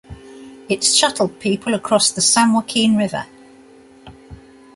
[0.67, 3.27] It shuttled people across the San Joaquin River.